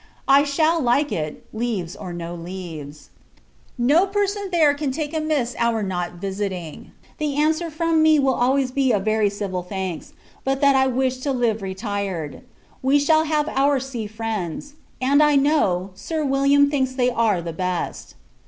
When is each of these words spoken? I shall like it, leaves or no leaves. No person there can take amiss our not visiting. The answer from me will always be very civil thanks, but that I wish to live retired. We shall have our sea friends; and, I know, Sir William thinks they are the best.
I 0.27 0.43
shall 0.45 0.81
like 0.81 1.11
it, 1.11 1.45
leaves 1.53 1.95
or 1.95 2.11
no 2.11 2.33
leaves. 2.33 3.11
No 3.77 4.07
person 4.07 4.49
there 4.51 4.73
can 4.73 4.89
take 4.89 5.13
amiss 5.15 5.55
our 5.59 5.83
not 5.83 6.13
visiting. 6.13 6.89
The 7.19 7.35
answer 7.37 7.69
from 7.69 8.01
me 8.01 8.17
will 8.17 8.33
always 8.33 8.71
be 8.71 8.91
very 8.93 9.29
civil 9.29 9.61
thanks, 9.61 10.13
but 10.43 10.59
that 10.59 10.75
I 10.75 10.87
wish 10.87 11.17
to 11.19 11.31
live 11.31 11.61
retired. 11.61 12.41
We 12.81 12.97
shall 12.97 13.25
have 13.25 13.47
our 13.49 13.79
sea 13.79 14.07
friends; 14.07 14.73
and, 14.99 15.21
I 15.21 15.35
know, 15.35 15.91
Sir 15.93 16.25
William 16.25 16.67
thinks 16.67 16.93
they 16.93 17.11
are 17.11 17.39
the 17.39 17.53
best. 17.53 18.15